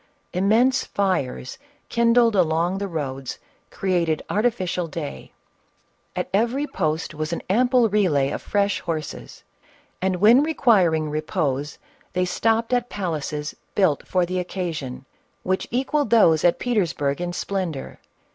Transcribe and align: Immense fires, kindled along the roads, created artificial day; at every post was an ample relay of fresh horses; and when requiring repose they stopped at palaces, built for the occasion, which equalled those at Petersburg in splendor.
Immense 0.33 0.83
fires, 0.83 1.59
kindled 1.87 2.35
along 2.35 2.79
the 2.79 2.87
roads, 2.87 3.37
created 3.69 4.23
artificial 4.31 4.87
day; 4.87 5.31
at 6.15 6.27
every 6.33 6.65
post 6.65 7.13
was 7.13 7.31
an 7.31 7.43
ample 7.51 7.87
relay 7.87 8.31
of 8.31 8.41
fresh 8.41 8.79
horses; 8.79 9.43
and 10.01 10.15
when 10.15 10.41
requiring 10.41 11.07
repose 11.11 11.77
they 12.13 12.25
stopped 12.25 12.73
at 12.73 12.89
palaces, 12.89 13.55
built 13.75 14.07
for 14.07 14.25
the 14.25 14.39
occasion, 14.39 15.05
which 15.43 15.67
equalled 15.69 16.09
those 16.09 16.43
at 16.43 16.57
Petersburg 16.57 17.21
in 17.21 17.31
splendor. 17.31 17.99